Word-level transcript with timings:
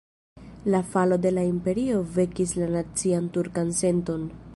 La 0.75 0.79
falo 0.93 1.19
de 1.25 1.31
la 1.35 1.43
imperio 1.49 1.99
vekis 2.15 2.53
la 2.63 2.71
nacian 2.77 3.29
turkan 3.37 3.71
senton. 3.83 4.25